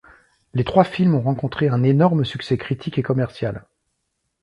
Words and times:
Les 0.55 0.63
trois 0.63 0.83
films 0.83 1.13
ont 1.13 1.21
rencontré 1.21 1.67
un 1.69 1.83
énorme 1.83 2.25
succès 2.25 2.57
critique 2.57 2.97
et 2.97 3.03
commercial. 3.03 3.67